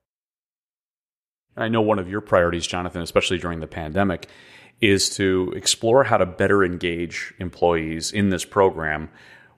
I 1.57 1.69
know 1.69 1.83
one 1.83 1.99
of 1.99 2.09
your 2.09 2.21
priorities, 2.21 2.67
Jonathan, 2.67 3.03
especially 3.03 3.39
during 3.39 3.61
the 3.61 3.67
pandemic, 3.67 4.29
is 4.81 5.11
to 5.17 5.53
explore 5.55 6.05
how 6.05 6.17
to 6.17 6.27
better 6.27 6.65
engage 6.65 7.35
employees 7.39 8.11
in 8.13 8.31
this 8.31 8.45
program 8.45 9.11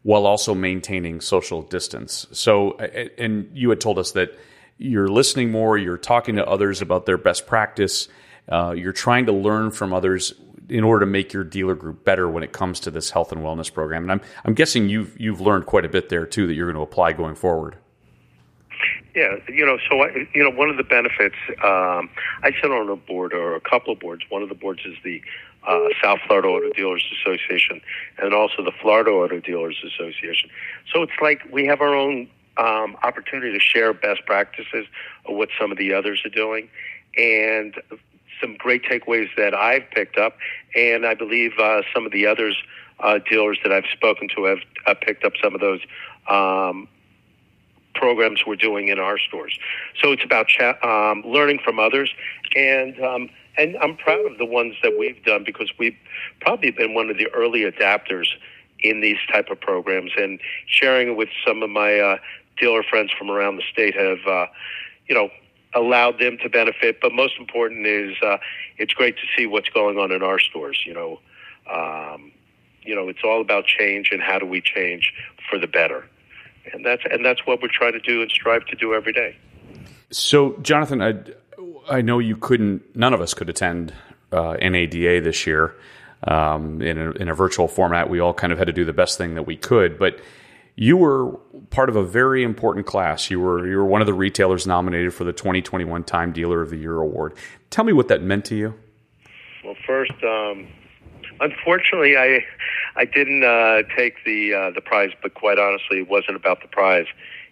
while 0.02 0.26
also 0.26 0.54
maintaining 0.54 1.20
social 1.20 1.62
distance. 1.62 2.26
So, 2.30 2.72
and 3.18 3.50
you 3.54 3.70
had 3.70 3.80
told 3.80 3.98
us 3.98 4.12
that 4.12 4.38
you're 4.76 5.08
listening 5.08 5.50
more, 5.50 5.78
you're 5.78 5.96
talking 5.96 6.36
to 6.36 6.46
others 6.46 6.82
about 6.82 7.06
their 7.06 7.16
best 7.16 7.46
practice, 7.46 8.08
uh, 8.50 8.74
you're 8.76 8.92
trying 8.92 9.26
to 9.26 9.32
learn 9.32 9.70
from 9.70 9.94
others 9.94 10.34
in 10.68 10.84
order 10.84 11.04
to 11.04 11.10
make 11.10 11.32
your 11.32 11.44
dealer 11.44 11.74
group 11.74 12.04
better 12.04 12.28
when 12.28 12.42
it 12.42 12.52
comes 12.52 12.80
to 12.80 12.90
this 12.90 13.10
health 13.10 13.32
and 13.32 13.40
wellness 13.42 13.72
program. 13.72 14.02
And 14.02 14.12
I'm 14.12 14.20
I'm 14.44 14.54
guessing 14.54 14.88
you've 14.88 15.18
you've 15.18 15.40
learned 15.40 15.66
quite 15.66 15.84
a 15.84 15.88
bit 15.88 16.08
there 16.08 16.26
too 16.26 16.46
that 16.46 16.54
you're 16.54 16.66
going 16.66 16.76
to 16.76 16.82
apply 16.82 17.12
going 17.12 17.34
forward. 17.34 17.76
Yeah, 19.14 19.36
you 19.48 19.64
know, 19.64 19.78
so 19.88 20.02
I, 20.02 20.26
you 20.34 20.42
know, 20.42 20.50
one 20.50 20.70
of 20.70 20.76
the 20.76 20.82
benefits 20.84 21.36
um, 21.62 22.10
I 22.42 22.52
sit 22.60 22.70
on 22.70 22.88
a 22.88 22.96
board 22.96 23.32
or 23.32 23.54
a 23.54 23.60
couple 23.60 23.92
of 23.92 24.00
boards. 24.00 24.22
One 24.28 24.42
of 24.42 24.48
the 24.48 24.54
boards 24.54 24.80
is 24.84 24.96
the 25.04 25.22
uh, 25.66 25.88
South 26.02 26.18
Florida 26.26 26.48
Auto 26.48 26.72
Dealers 26.72 27.04
Association, 27.20 27.80
and 28.18 28.34
also 28.34 28.62
the 28.62 28.72
Florida 28.82 29.10
Auto 29.10 29.40
Dealers 29.40 29.82
Association. 29.84 30.50
So 30.92 31.02
it's 31.02 31.12
like 31.22 31.42
we 31.50 31.66
have 31.66 31.80
our 31.80 31.94
own 31.94 32.28
um, 32.56 32.96
opportunity 33.02 33.52
to 33.52 33.60
share 33.60 33.92
best 33.92 34.26
practices 34.26 34.86
of 35.26 35.36
what 35.36 35.48
some 35.58 35.72
of 35.72 35.78
the 35.78 35.94
others 35.94 36.22
are 36.24 36.30
doing, 36.30 36.68
and 37.16 37.80
some 38.40 38.56
great 38.56 38.84
takeaways 38.84 39.28
that 39.36 39.54
I've 39.54 39.88
picked 39.90 40.18
up, 40.18 40.36
and 40.74 41.06
I 41.06 41.14
believe 41.14 41.52
uh, 41.58 41.82
some 41.94 42.04
of 42.04 42.12
the 42.12 42.26
others 42.26 42.56
uh, 43.00 43.18
dealers 43.28 43.58
that 43.62 43.72
I've 43.72 43.86
spoken 43.92 44.28
to 44.36 44.44
have 44.44 44.58
uh, 44.86 44.94
picked 44.94 45.24
up 45.24 45.32
some 45.42 45.54
of 45.54 45.60
those 45.60 45.80
um, 46.28 46.88
programs 47.94 48.44
we're 48.46 48.56
doing 48.56 48.88
in 48.88 48.98
our 48.98 49.18
stores. 49.18 49.58
So 50.00 50.12
it's 50.12 50.24
about 50.24 50.48
cha- 50.48 50.78
um, 50.82 51.22
learning 51.24 51.60
from 51.64 51.78
others, 51.78 52.12
and 52.56 52.98
um, 53.00 53.30
and 53.56 53.76
I'm 53.78 53.96
proud 53.96 54.30
of 54.30 54.38
the 54.38 54.44
ones 54.44 54.74
that 54.82 54.98
we've 54.98 55.22
done 55.24 55.44
because 55.44 55.72
we've 55.78 55.96
probably 56.40 56.70
been 56.70 56.94
one 56.94 57.10
of 57.10 57.18
the 57.18 57.28
early 57.32 57.60
adapters 57.60 58.26
in 58.80 59.00
these 59.00 59.18
type 59.32 59.48
of 59.50 59.60
programs, 59.60 60.12
and 60.16 60.40
sharing 60.66 61.08
it 61.08 61.16
with 61.16 61.28
some 61.46 61.62
of 61.62 61.70
my 61.70 61.98
uh, 61.98 62.16
dealer 62.58 62.82
friends 62.82 63.10
from 63.16 63.30
around 63.30 63.56
the 63.56 63.62
state 63.72 63.94
have, 63.94 64.18
uh, 64.26 64.46
you 65.08 65.14
know, 65.14 65.30
allowed 65.74 66.18
them 66.18 66.36
to 66.42 66.48
benefit. 66.48 67.00
But 67.00 67.12
most 67.12 67.34
important 67.38 67.86
is 67.86 68.16
uh, 68.22 68.38
it's 68.76 68.92
great 68.92 69.16
to 69.16 69.22
see 69.36 69.46
what's 69.46 69.68
going 69.68 69.98
on 69.98 70.12
in 70.12 70.22
our 70.22 70.38
stores. 70.38 70.82
You 70.86 70.94
know, 70.94 71.20
um, 71.70 72.32
you 72.82 72.94
know, 72.94 73.08
it's 73.08 73.22
all 73.24 73.40
about 73.40 73.66
change 73.66 74.10
and 74.12 74.20
how 74.20 74.38
do 74.38 74.46
we 74.46 74.60
change 74.60 75.12
for 75.48 75.58
the 75.58 75.66
better, 75.66 76.06
and 76.73 76.85
that's 76.85 77.02
and 77.11 77.25
that's 77.25 77.47
what 77.47 77.61
we're 77.62 77.68
trying 77.68 77.92
to 77.92 78.00
do 78.00 78.23
and 78.23 78.30
strive 78.30 78.64
to 78.66 78.76
do 78.76 78.94
every 78.94 79.12
day. 79.12 79.37
So, 80.11 80.56
Jonathan, 80.62 81.02
I, 81.02 81.14
I 81.88 82.00
know 82.00 82.18
you 82.18 82.37
couldn't. 82.37 82.97
None 82.97 83.14
of 83.14 83.21
us 83.21 83.35
could 83.35 83.49
attend 83.49 83.92
uh, 84.33 84.56
NADA 84.61 85.21
this 85.21 85.47
year 85.47 85.75
um, 86.25 86.80
in 86.80 86.99
a, 86.99 87.11
in 87.12 87.28
a 87.28 87.35
virtual 87.35 87.68
format. 87.68 88.09
We 88.09 88.21
all 88.21 88.35
kind 88.35 88.52
of 88.52 88.59
had 88.59 88.66
to 88.66 88.73
do 88.73 88.85
the 88.85 88.92
best 88.92 89.18
thing 89.18 89.35
that 89.35 89.42
we 89.44 89.56
could, 89.56 89.99
but 89.99 90.21
you 90.76 90.97
were 90.97 91.33
part 91.71 91.88
of 91.88 91.97
a 91.97 92.04
very 92.04 92.42
important 92.42 92.87
class. 92.87 93.30
You 93.30 93.40
were 93.40 93.66
you 93.66 93.76
were 93.76 93.85
one 93.85 94.00
of 94.00 94.06
the 94.06 94.14
retailers 94.14 94.66
nominated 94.66 95.14
for 95.14 95.25
the 95.25 95.33
2021 95.33 96.04
Time 96.04 96.33
Dealer 96.33 96.62
of 96.62 96.71
the 96.71 96.76
Year 96.76 96.99
award. 96.99 97.35
Tell 97.71 97.85
me 97.85 97.92
what 97.92 98.09
that 98.09 98.23
meant 98.23 98.44
to 98.47 98.56
you. 98.56 98.75
Well, 99.64 99.76
first, 99.87 100.12
um, 100.23 100.68
unfortunately, 101.40 102.16
I 102.16 102.44
I 102.96 103.04
didn't 103.04 103.42
uh, 103.42 103.82
take 103.96 104.24
the 104.24 104.54
uh, 104.54 104.70
the 104.70 104.80
prize, 104.80 105.10
but 105.22 105.34
quite 105.34 105.58
honestly, 105.58 105.98
it 105.98 106.08
wasn't 106.08 106.36
about 106.36 106.62
the 106.62 106.68
prize 106.68 107.06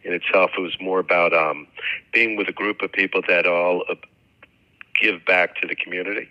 in 0.04 0.12
itself. 0.12 0.52
It 0.56 0.60
was 0.60 0.76
more 0.80 1.00
about 1.00 1.32
um, 1.32 1.66
being 2.12 2.36
with 2.36 2.48
a 2.48 2.52
group 2.52 2.82
of 2.82 2.92
people 2.92 3.22
that 3.28 3.46
all 3.46 3.84
uh, 3.88 3.94
give 5.00 5.24
back 5.24 5.56
to 5.60 5.66
the 5.66 5.74
community, 5.74 6.28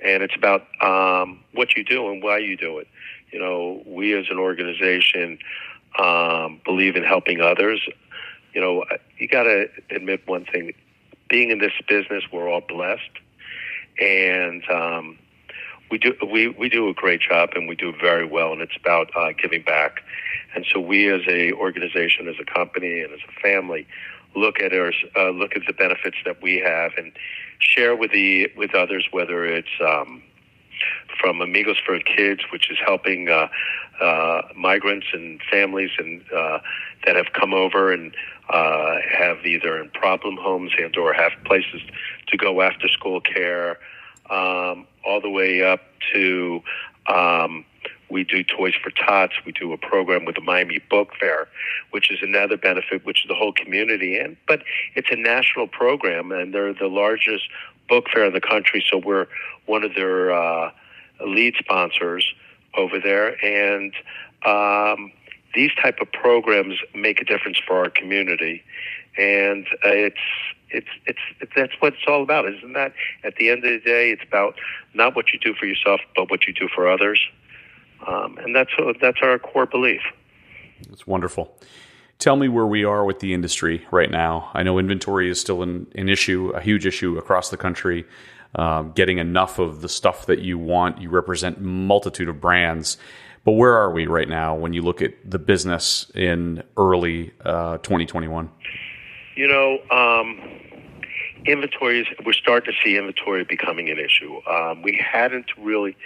and 0.00 0.22
it's 0.22 0.36
about 0.36 0.66
um, 0.82 1.40
what 1.52 1.76
you 1.76 1.84
do 1.84 2.10
and 2.10 2.22
why 2.22 2.38
you 2.38 2.56
do 2.56 2.78
it. 2.78 2.88
You 3.32 3.38
know, 3.38 3.82
we 3.86 4.12
as 4.14 4.26
an 4.30 4.38
organization 4.38 5.38
um, 5.98 6.60
believe 6.64 6.96
in 6.96 7.02
helping 7.02 7.40
others. 7.40 7.80
You 8.54 8.60
know, 8.60 8.84
you 9.18 9.26
got 9.26 9.44
to 9.44 9.68
admit 9.90 10.26
one 10.26 10.44
thing: 10.44 10.74
being 11.28 11.50
in 11.50 11.58
this 11.58 11.72
business, 11.88 12.24
we're 12.30 12.48
all 12.48 12.60
blessed, 12.60 13.10
and 13.98 14.62
um, 14.70 15.18
we 15.90 15.98
do 15.98 16.14
we 16.30 16.48
we 16.48 16.68
do 16.68 16.88
a 16.88 16.94
great 16.94 17.20
job, 17.20 17.50
and 17.54 17.68
we 17.68 17.74
do 17.74 17.92
very 18.00 18.26
well. 18.26 18.52
And 18.52 18.60
it's 18.60 18.76
about 18.76 19.10
uh, 19.16 19.32
giving 19.40 19.62
back. 19.62 20.02
And 20.54 20.64
so, 20.72 20.78
we 20.78 21.08
as 21.10 21.22
a 21.28 21.52
organization, 21.52 22.28
as 22.28 22.36
a 22.40 22.44
company, 22.44 23.00
and 23.00 23.12
as 23.12 23.20
a 23.28 23.40
family, 23.40 23.86
look 24.36 24.60
at 24.60 24.72
our 24.72 24.92
uh, 25.16 25.30
look 25.30 25.56
at 25.56 25.62
the 25.66 25.72
benefits 25.72 26.16
that 26.24 26.42
we 26.42 26.56
have, 26.58 26.92
and 26.96 27.12
share 27.58 27.96
with 27.96 28.12
the 28.12 28.50
with 28.56 28.74
others, 28.74 29.06
whether 29.10 29.44
it's 29.44 29.68
um, 29.80 30.22
from 31.20 31.40
Amigos 31.40 31.76
for 31.84 31.98
Kids, 32.00 32.42
which 32.52 32.70
is 32.70 32.78
helping 32.84 33.28
uh, 33.28 33.48
uh, 34.00 34.42
migrants 34.56 35.06
and 35.12 35.40
families 35.50 35.90
and 35.98 36.22
uh, 36.32 36.58
that 37.06 37.16
have 37.16 37.32
come 37.32 37.54
over 37.54 37.92
and 37.92 38.14
uh, 38.48 38.96
have 39.10 39.44
either 39.44 39.80
in 39.80 39.90
problem 39.90 40.36
homes 40.36 40.72
and 40.78 40.96
or 40.96 41.12
have 41.12 41.32
places 41.44 41.80
to 42.26 42.36
go 42.36 42.60
after 42.60 42.88
school 42.88 43.20
care, 43.20 43.78
um, 44.30 44.86
all 45.06 45.20
the 45.20 45.30
way 45.30 45.62
up 45.62 45.80
to 46.12 46.62
um, 47.06 47.64
we 48.10 48.24
do 48.24 48.44
Toys 48.44 48.74
for 48.82 48.90
Tots. 48.90 49.34
We 49.44 49.52
do 49.52 49.72
a 49.72 49.78
program 49.78 50.24
with 50.24 50.36
the 50.36 50.40
Miami 50.40 50.78
Book 50.90 51.10
Fair, 51.18 51.48
which 51.90 52.10
is 52.10 52.18
another 52.22 52.56
benefit, 52.56 53.04
which 53.04 53.24
is 53.24 53.28
the 53.28 53.34
whole 53.34 53.52
community. 53.52 54.16
And 54.18 54.36
but 54.46 54.62
it's 54.94 55.08
a 55.10 55.16
national 55.16 55.68
program, 55.68 56.30
and 56.30 56.54
they're 56.54 56.72
the 56.74 56.86
largest 56.86 57.48
book 57.88 58.06
fair 58.12 58.26
in 58.26 58.32
the 58.32 58.40
country. 58.40 58.84
So 58.88 58.98
we're 58.98 59.26
one 59.66 59.84
of 59.84 59.94
their 59.94 60.32
uh, 60.32 60.70
lead 61.26 61.54
sponsors 61.58 62.32
over 62.76 63.00
there, 63.00 63.42
and 63.44 63.92
um, 64.44 65.12
these 65.54 65.70
type 65.80 65.98
of 66.00 66.10
programs 66.12 66.78
make 66.94 67.20
a 67.20 67.24
difference 67.24 67.58
for 67.66 67.78
our 67.78 67.90
community, 67.90 68.62
and 69.16 69.66
uh, 69.84 69.90
it's 69.90 70.16
it's 70.74 70.88
it's 71.06 71.18
it's 71.40 71.52
that's 71.56 71.72
what 71.80 71.94
it's 71.94 72.02
all 72.06 72.22
about, 72.22 72.46
isn't 72.52 72.72
that? 72.74 72.92
At 73.22 73.36
the 73.36 73.50
end 73.50 73.64
of 73.64 73.70
the 73.70 73.80
day, 73.80 74.10
it's 74.10 74.22
about 74.26 74.54
not 74.94 75.16
what 75.16 75.32
you 75.32 75.38
do 75.38 75.54
for 75.54 75.66
yourself, 75.66 76.00
but 76.16 76.30
what 76.30 76.46
you 76.46 76.52
do 76.52 76.68
for 76.74 76.90
others, 76.90 77.20
um, 78.06 78.38
and 78.38 78.54
that's 78.54 78.70
that's 79.00 79.18
our 79.22 79.38
core 79.38 79.66
belief. 79.66 80.02
That's 80.88 81.06
wonderful. 81.06 81.56
Tell 82.18 82.36
me 82.36 82.48
where 82.48 82.66
we 82.66 82.84
are 82.84 83.04
with 83.04 83.20
the 83.20 83.34
industry 83.34 83.86
right 83.90 84.10
now. 84.10 84.50
I 84.54 84.62
know 84.62 84.78
inventory 84.78 85.28
is 85.28 85.40
still 85.40 85.62
an, 85.62 85.86
an 85.94 86.08
issue, 86.08 86.50
a 86.54 86.60
huge 86.60 86.86
issue 86.86 87.18
across 87.18 87.50
the 87.50 87.56
country 87.56 88.06
um, 88.56 88.92
getting 88.92 89.18
enough 89.18 89.58
of 89.58 89.80
the 89.80 89.88
stuff 89.88 90.26
that 90.26 90.40
you 90.40 90.58
want. 90.58 91.00
You 91.00 91.10
represent 91.10 91.60
multitude 91.60 92.28
of 92.28 92.40
brands. 92.40 92.96
But 93.44 93.52
where 93.52 93.74
are 93.74 93.90
we 93.90 94.06
right 94.06 94.28
now 94.28 94.54
when 94.54 94.72
you 94.72 94.82
look 94.82 95.02
at 95.02 95.12
the 95.28 95.38
business 95.38 96.10
in 96.14 96.62
early 96.76 97.32
uh, 97.44 97.78
2021? 97.78 98.50
You 99.36 99.48
know, 99.48 99.78
um, 99.90 100.40
inventories, 101.46 102.06
we're 102.24 102.32
starting 102.32 102.72
to 102.72 102.78
see 102.82 102.96
inventory 102.96 103.44
becoming 103.44 103.90
an 103.90 103.98
issue. 103.98 104.40
Um, 104.46 104.82
we 104.82 104.96
hadn't 104.96 105.46
really 105.58 105.96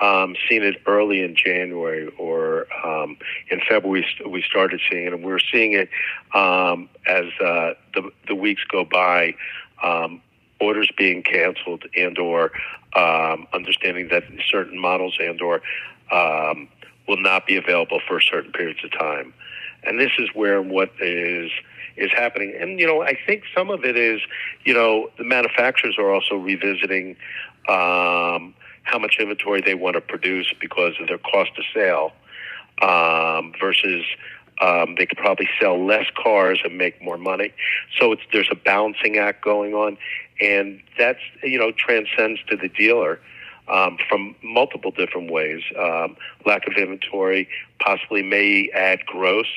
um, 0.00 0.36
seen 0.48 0.62
it 0.62 0.76
early 0.86 1.22
in 1.22 1.34
January 1.34 2.08
or 2.18 2.66
um, 2.84 3.16
in 3.50 3.60
February. 3.68 4.06
We 4.28 4.42
started 4.42 4.80
seeing 4.90 5.06
it, 5.06 5.12
and 5.12 5.24
we're 5.24 5.38
seeing 5.38 5.72
it 5.72 5.88
um, 6.34 6.88
as 7.06 7.26
uh, 7.40 7.74
the 7.94 8.10
the 8.28 8.34
weeks 8.34 8.62
go 8.64 8.84
by. 8.84 9.34
Um, 9.82 10.22
orders 10.58 10.90
being 10.96 11.22
canceled 11.22 11.84
and 11.94 12.18
or 12.18 12.50
um, 12.94 13.46
understanding 13.52 14.08
that 14.08 14.22
certain 14.48 14.78
models 14.78 15.18
and 15.20 15.38
or 15.42 15.60
will 17.06 17.16
not 17.16 17.46
be 17.46 17.56
available 17.56 18.00
for 18.06 18.20
certain 18.20 18.52
periods 18.52 18.80
of 18.84 18.90
time. 18.92 19.32
And 19.84 20.00
this 20.00 20.12
is 20.18 20.28
where 20.34 20.60
what 20.62 20.90
is 21.00 21.50
is 21.96 22.10
happening. 22.12 22.54
And 22.58 22.78
you 22.78 22.86
know, 22.86 23.02
I 23.02 23.16
think 23.26 23.44
some 23.54 23.70
of 23.70 23.84
it 23.84 23.96
is, 23.96 24.20
you 24.64 24.74
know, 24.74 25.10
the 25.18 25.24
manufacturers 25.24 25.96
are 25.98 26.12
also 26.12 26.36
revisiting 26.36 27.16
um, 27.68 28.54
how 28.82 28.98
much 29.00 29.16
inventory 29.18 29.60
they 29.60 29.74
want 29.74 29.94
to 29.94 30.00
produce 30.00 30.52
because 30.60 30.94
of 31.00 31.08
their 31.08 31.18
cost 31.18 31.50
of 31.58 31.64
sale 31.74 32.12
um, 32.82 33.52
versus 33.60 34.04
um, 34.60 34.94
they 34.96 35.06
could 35.06 35.18
probably 35.18 35.48
sell 35.60 35.84
less 35.84 36.06
cars 36.16 36.60
and 36.64 36.78
make 36.78 37.02
more 37.02 37.18
money. 37.18 37.52
So 37.98 38.12
it's, 38.12 38.22
there's 38.32 38.48
a 38.50 38.54
balancing 38.54 39.18
act 39.18 39.44
going 39.44 39.74
on, 39.74 39.98
and 40.40 40.80
that's 40.98 41.20
you 41.42 41.58
know 41.58 41.72
transcends 41.72 42.40
to 42.48 42.56
the 42.56 42.68
dealer 42.68 43.20
um, 43.68 43.98
from 44.08 44.34
multiple 44.42 44.90
different 44.90 45.30
ways. 45.30 45.62
Um, 45.78 46.16
lack 46.44 46.66
of 46.66 46.74
inventory 46.74 47.48
possibly 47.80 48.22
may 48.22 48.70
add 48.74 49.04
gross. 49.06 49.48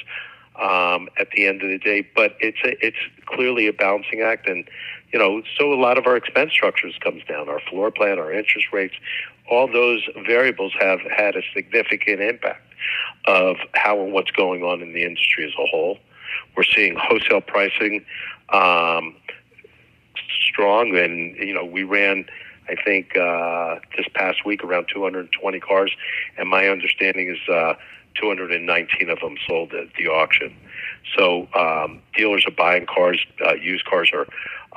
Um, 0.56 1.10
at 1.18 1.30
the 1.32 1.48
end 1.48 1.62
of 1.62 1.70
the 1.70 1.78
day. 1.78 2.08
But 2.16 2.36
it's 2.40 2.60
a, 2.64 2.86
it's 2.86 2.98
clearly 3.26 3.68
a 3.68 3.74
balancing 3.74 4.22
act, 4.22 4.48
and 4.48 4.68
you 5.12 5.20
know, 5.20 5.42
so 5.58 5.74
a 5.74 5.80
lot 5.80 5.98
of 5.98 6.06
our 6.06 6.16
expense 6.16 6.52
structures 6.52 6.98
comes 7.02 7.24
down. 7.26 7.50
Our 7.50 7.60
floor 7.62 7.92
plan, 7.92 8.20
our 8.20 8.32
interest 8.32 8.68
rates, 8.72 8.96
all 9.50 9.68
those 9.68 10.08
variables 10.26 10.74
have 10.80 11.00
had 11.16 11.36
a 11.36 11.42
significant 11.54 12.22
impact 12.22 12.62
of 13.26 13.58
how 13.74 14.02
and 14.02 14.14
what's 14.14 14.32
going 14.32 14.64
on 14.64 14.82
in 14.82 14.94
the 14.94 15.04
industry 15.04 15.46
as 15.46 15.54
a 15.60 15.66
whole. 15.66 15.98
We're 16.56 16.64
seeing 16.64 16.96
wholesale 16.98 17.42
pricing 17.42 18.06
um, 18.50 19.16
strong, 20.50 20.96
and 20.96 21.36
you 21.38 21.54
know, 21.54 21.66
we 21.66 21.84
ran. 21.84 22.26
I 22.70 22.76
think 22.84 23.18
uh, 23.18 23.80
this 23.98 24.06
past 24.14 24.46
week 24.46 24.64
around 24.64 24.88
220 24.94 25.60
cars, 25.60 25.92
and 26.38 26.48
my 26.48 26.68
understanding 26.68 27.30
is 27.30 27.50
uh, 27.54 27.74
219 28.22 29.10
of 29.10 29.20
them 29.20 29.36
sold 29.48 29.74
at 29.74 29.88
the 29.98 30.08
auction. 30.08 30.56
So 31.18 31.48
um, 31.56 32.02
dealers 32.16 32.46
are 32.46 32.52
buying 32.52 32.86
cars. 32.86 33.20
Uh, 33.44 33.56
used 33.56 33.86
cars 33.86 34.12
are 34.14 34.28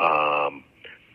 um, 0.01 0.65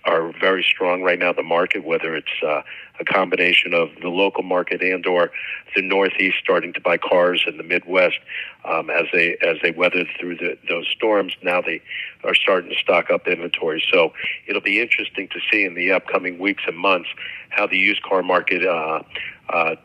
are 0.07 0.31
very 0.39 0.63
strong 0.63 1.03
right 1.03 1.19
now. 1.19 1.33
The 1.33 1.43
market, 1.43 1.83
whether 1.83 2.15
it's 2.15 2.41
uh, 2.41 2.61
a 2.99 3.05
combination 3.05 3.73
of 3.73 3.89
the 4.01 4.07
local 4.07 4.41
market 4.41 4.81
and 4.81 5.05
or 5.05 5.31
the 5.75 5.81
Northeast 5.81 6.37
starting 6.41 6.73
to 6.73 6.81
buy 6.81 6.97
cars 6.97 7.43
in 7.45 7.57
the 7.57 7.63
Midwest 7.63 8.17
um, 8.65 8.89
as 8.89 9.05
they 9.13 9.37
as 9.41 9.57
they 9.61 9.71
weathered 9.71 10.07
through 10.19 10.37
the, 10.37 10.57
those 10.69 10.87
storms. 10.87 11.33
Now 11.43 11.61
they 11.61 11.81
are 12.23 12.33
starting 12.33 12.69
to 12.69 12.77
stock 12.77 13.11
up 13.11 13.27
inventory. 13.27 13.83
So 13.91 14.13
it'll 14.47 14.61
be 14.61 14.81
interesting 14.81 15.27
to 15.29 15.39
see 15.51 15.65
in 15.65 15.75
the 15.75 15.91
upcoming 15.91 16.39
weeks 16.39 16.63
and 16.65 16.77
months 16.77 17.09
how 17.49 17.67
the 17.67 17.77
used 17.77 18.01
car 18.03 18.23
market 18.23 18.65
uh, 18.65 19.03
uh, 19.49 19.75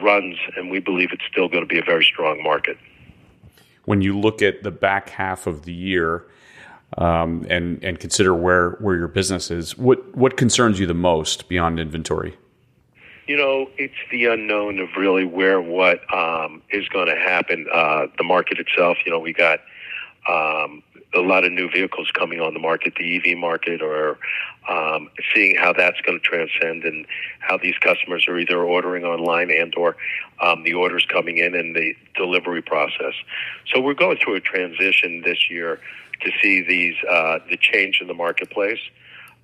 runs, 0.00 0.36
and 0.56 0.70
we 0.70 0.80
believe 0.80 1.10
it's 1.12 1.24
still 1.30 1.48
going 1.48 1.62
to 1.62 1.68
be 1.68 1.78
a 1.78 1.84
very 1.84 2.04
strong 2.04 2.42
market. 2.42 2.76
When 3.86 4.02
you 4.02 4.18
look 4.18 4.42
at 4.42 4.62
the 4.62 4.70
back 4.70 5.10
half 5.10 5.46
of 5.46 5.62
the 5.62 5.72
year 5.72 6.26
um, 6.98 7.46
and 7.50 7.82
and 7.82 7.98
consider 7.98 8.34
where 8.34 8.70
where 8.72 8.96
your 8.96 9.08
business 9.08 9.50
is, 9.50 9.76
what 9.76 10.16
what 10.16 10.36
concerns 10.36 10.78
you 10.78 10.86
the 10.86 10.94
most 10.94 11.48
beyond 11.48 11.80
inventory? 11.80 12.36
You 13.26 13.36
know, 13.36 13.68
it's 13.76 13.94
the 14.12 14.26
unknown 14.26 14.78
of 14.78 14.88
really 14.96 15.24
where 15.24 15.60
what 15.60 16.00
um, 16.14 16.62
is 16.70 16.88
going 16.88 17.08
to 17.08 17.16
happen. 17.16 17.66
Uh, 17.72 18.06
the 18.18 18.24
market 18.24 18.58
itself, 18.60 18.98
you 19.04 19.10
know, 19.10 19.18
we 19.18 19.32
got 19.32 19.60
um, 20.28 20.82
a 21.14 21.20
lot 21.20 21.44
of 21.44 21.52
new 21.52 21.70
vehicles 21.70 22.10
coming 22.12 22.40
on 22.40 22.52
the 22.52 22.60
market, 22.60 22.94
the 22.96 23.16
EV 23.16 23.38
market, 23.38 23.80
or 23.80 24.18
um, 24.68 25.08
seeing 25.34 25.56
how 25.56 25.72
that's 25.72 26.00
going 26.00 26.18
to 26.18 26.24
transcend 26.24 26.84
and 26.84 27.06
how 27.40 27.56
these 27.56 27.76
customers 27.78 28.26
are 28.28 28.38
either 28.38 28.58
ordering 28.58 29.04
online 29.04 29.50
and 29.50 29.74
or 29.76 29.96
um, 30.40 30.64
the 30.64 30.74
orders 30.74 31.06
coming 31.10 31.38
in 31.38 31.54
and 31.54 31.74
the 31.74 31.94
delivery 32.14 32.62
process. 32.62 33.14
So 33.72 33.80
we're 33.80 33.94
going 33.94 34.18
through 34.18 34.36
a 34.36 34.40
transition 34.40 35.22
this 35.24 35.48
year 35.48 35.80
to 36.22 36.30
see 36.42 36.62
these 36.62 36.96
uh, 37.08 37.38
the 37.48 37.56
change 37.56 38.00
in 38.00 38.08
the 38.08 38.14
marketplace. 38.14 38.80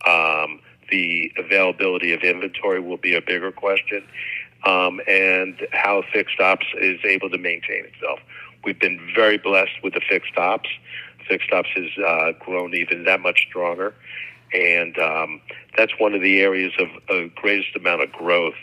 Um, 0.07 0.61
the 0.91 1.33
availability 1.39 2.13
of 2.13 2.23
inventory 2.23 2.81
will 2.81 2.97
be 2.97 3.15
a 3.15 3.23
bigger 3.23 3.53
question, 3.53 4.05
um, 4.65 5.01
and 5.07 5.57
how 5.73 6.03
fixed 6.13 6.41
ops 6.41 6.67
is 6.79 7.01
able 7.05 7.31
to 7.31 7.39
maintain 7.39 7.85
itself. 7.85 8.19
We've 8.65 8.79
been 8.79 9.11
very 9.15 9.39
blessed 9.39 9.83
with 9.83 9.95
the 9.95 10.01
fixed 10.09 10.37
ops. 10.37 10.69
Fixed 11.29 11.53
ops 11.53 11.69
has 11.75 11.91
uh, 12.07 12.33
grown 12.41 12.75
even 12.75 13.05
that 13.05 13.21
much 13.21 13.47
stronger, 13.49 13.95
and 14.53 14.99
um, 14.99 15.41
that's 15.77 15.93
one 15.99 16.15
of 16.15 16.23
the 16.23 16.41
areas 16.41 16.73
of, 16.79 16.89
of 17.09 17.35
greatest 17.35 17.75
amount 17.77 18.03
of 18.03 18.13
growth. 18.13 18.55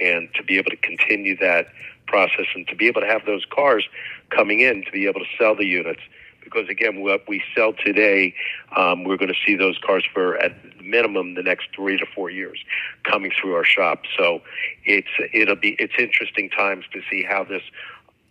And 0.00 0.28
to 0.34 0.42
be 0.42 0.58
able 0.58 0.70
to 0.70 0.76
continue 0.76 1.36
that 1.38 1.68
process 2.06 2.46
and 2.54 2.66
to 2.68 2.74
be 2.74 2.88
able 2.88 3.00
to 3.00 3.06
have 3.06 3.24
those 3.26 3.44
cars 3.44 3.88
coming 4.30 4.60
in 4.60 4.84
to 4.84 4.90
be 4.90 5.06
able 5.06 5.20
to 5.20 5.26
sell 5.38 5.54
the 5.54 5.66
units 5.66 6.00
because 6.44 6.68
again, 6.68 7.00
what 7.00 7.26
we 7.26 7.42
sell 7.56 7.72
today, 7.72 8.34
um, 8.76 9.04
we're 9.04 9.16
going 9.16 9.32
to 9.32 9.38
see 9.46 9.56
those 9.56 9.78
cars 9.78 10.04
for 10.12 10.36
at 10.36 10.52
minimum 10.80 11.34
the 11.34 11.42
next 11.42 11.68
three 11.74 11.96
to 11.96 12.06
four 12.14 12.30
years 12.30 12.58
coming 13.02 13.32
through 13.40 13.54
our 13.54 13.64
shop. 13.64 14.02
So 14.16 14.42
it's 14.84 15.08
it'll 15.32 15.56
be 15.56 15.70
it's 15.78 15.94
interesting 15.98 16.50
times 16.50 16.84
to 16.92 17.00
see 17.10 17.24
how 17.24 17.44
this 17.44 17.62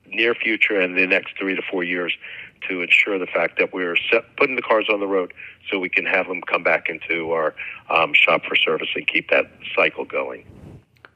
near 0.06 0.36
future 0.36 0.80
and 0.80 0.96
the 0.96 1.08
next 1.08 1.34
three 1.38 1.56
to 1.56 1.62
four 1.70 1.84
years 1.84 2.14
to 2.70 2.82
ensure 2.82 3.20
the 3.20 3.28
fact 3.28 3.60
that 3.60 3.74
we're 3.74 3.96
set, 4.12 4.24
putting 4.38 4.56
the 4.56 4.62
cars 4.62 4.88
on 4.92 5.00
the 5.00 5.08
road 5.08 5.34
so 5.70 5.80
we 5.80 5.90
can 5.90 6.06
have 6.06 6.28
them 6.28 6.42
come 6.42 6.64
back 6.64 6.90
into 6.90 7.32
our 7.32 7.56
um, 7.90 8.14
shop 8.14 8.44
for 8.46 8.56
service 8.56 8.90
and 8.96 9.08
keep 9.08 9.30
that 9.30 9.52
cycle 9.76 10.06
going. 10.06 10.46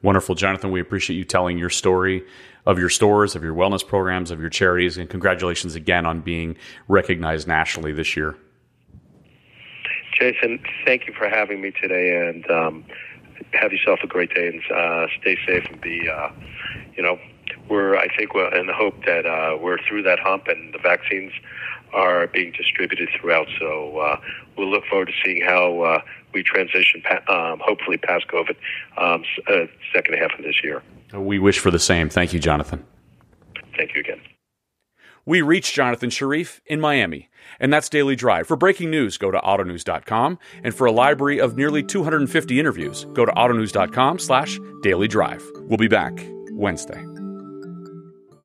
Wonderful, 0.02 0.34
Jonathan. 0.34 0.70
We 0.70 0.80
appreciate 0.80 1.16
you 1.16 1.24
telling 1.24 1.58
your 1.58 1.70
story 1.70 2.24
of 2.66 2.78
your 2.78 2.90
stores, 2.90 3.34
of 3.34 3.42
your 3.42 3.54
wellness 3.54 3.86
programs, 3.86 4.30
of 4.30 4.40
your 4.40 4.50
charities, 4.50 4.98
and 4.98 5.08
congratulations 5.08 5.74
again 5.74 6.06
on 6.06 6.20
being 6.20 6.56
recognized 6.86 7.48
nationally 7.48 7.92
this 7.92 8.16
year. 8.16 8.36
Jason, 10.18 10.60
thank 10.84 11.06
you 11.06 11.14
for 11.14 11.28
having 11.28 11.60
me 11.60 11.72
today, 11.80 12.28
and 12.28 12.50
um, 12.50 12.84
have 13.52 13.72
yourself 13.72 14.00
a 14.02 14.06
great 14.06 14.34
day 14.34 14.48
and 14.48 14.62
uh, 14.70 15.06
stay 15.20 15.36
safe 15.46 15.64
and 15.70 15.80
be, 15.80 16.08
uh, 16.08 16.28
you 16.96 17.02
know, 17.02 17.18
we're 17.68 17.96
I 17.96 18.08
think 18.16 18.34
we're 18.34 18.54
in 18.54 18.66
the 18.66 18.74
hope 18.74 19.04
that 19.06 19.26
uh, 19.26 19.56
we're 19.60 19.78
through 19.88 20.02
that 20.04 20.18
hump 20.18 20.48
and 20.48 20.72
the 20.74 20.78
vaccines 20.78 21.32
are 21.92 22.26
being 22.26 22.52
distributed 22.52 23.08
throughout. 23.18 23.46
So 23.58 23.98
uh, 23.98 24.20
we'll 24.56 24.70
look 24.70 24.84
forward 24.86 25.08
to 25.08 25.14
seeing 25.24 25.42
how 25.42 25.80
uh, 25.80 26.00
we 26.34 26.42
transition, 26.42 27.02
um, 27.28 27.60
hopefully 27.64 27.96
past 27.96 28.26
COVID, 28.28 28.56
um, 28.96 29.24
uh, 29.48 29.66
second 29.94 30.14
half 30.14 30.38
of 30.38 30.44
this 30.44 30.62
year. 30.62 30.82
We 31.14 31.38
wish 31.38 31.58
for 31.58 31.70
the 31.70 31.78
same. 31.78 32.10
Thank 32.10 32.32
you, 32.32 32.38
Jonathan. 32.38 32.84
Thank 33.76 33.94
you 33.94 34.00
again. 34.00 34.20
We 35.24 35.42
reached 35.42 35.74
Jonathan 35.74 36.08
Chariff 36.08 36.60
in 36.64 36.80
Miami, 36.80 37.28
and 37.60 37.70
that's 37.70 37.90
Daily 37.90 38.16
Drive. 38.16 38.46
For 38.46 38.56
breaking 38.56 38.90
news, 38.90 39.18
go 39.18 39.30
to 39.30 39.38
autonews.com, 39.38 40.38
and 40.64 40.74
for 40.74 40.86
a 40.86 40.92
library 40.92 41.38
of 41.38 41.54
nearly 41.54 41.82
250 41.82 42.58
interviews, 42.58 43.04
go 43.12 43.26
to 43.26 43.32
autonews.com 43.32 44.18
slash 44.20 44.58
daily 44.82 45.06
drive. 45.06 45.44
We'll 45.64 45.76
be 45.76 45.88
back 45.88 46.14
Wednesday. 46.52 47.04